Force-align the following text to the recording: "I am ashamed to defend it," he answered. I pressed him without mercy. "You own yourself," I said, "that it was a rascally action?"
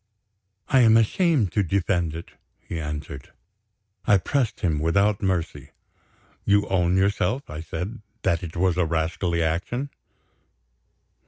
"I 0.69 0.79
am 0.79 0.97
ashamed 0.97 1.51
to 1.51 1.61
defend 1.61 2.15
it," 2.15 2.31
he 2.59 2.79
answered. 2.79 3.33
I 4.07 4.17
pressed 4.17 4.61
him 4.61 4.79
without 4.79 5.21
mercy. 5.21 5.73
"You 6.43 6.67
own 6.69 6.97
yourself," 6.97 7.47
I 7.51 7.61
said, 7.61 8.01
"that 8.23 8.41
it 8.41 8.55
was 8.55 8.77
a 8.77 8.85
rascally 8.85 9.43
action?" 9.43 9.91